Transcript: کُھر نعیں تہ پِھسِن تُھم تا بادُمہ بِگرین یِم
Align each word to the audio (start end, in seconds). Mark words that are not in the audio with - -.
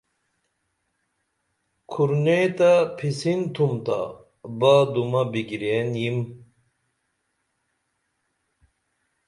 کُھر 1.91 2.09
نعیں 2.23 2.49
تہ 2.57 2.71
پِھسِن 2.97 3.39
تُھم 3.53 3.73
تا 3.85 3.99
بادُمہ 4.59 5.21
بِگرین 5.31 5.89
یِم 6.01 6.17